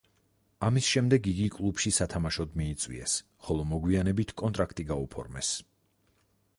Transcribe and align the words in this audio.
ამის 0.67 0.87
შემდეგ, 0.93 1.27
იგი 1.31 1.49
კლუბში 1.57 1.93
სათამაშოდ 1.99 2.57
მიიწვიეს, 2.63 3.17
ხოლო 3.49 3.67
მოგვიანებით 3.75 4.35
კონტრაქტი 4.43 4.91
გაუფორმეს. 4.95 5.55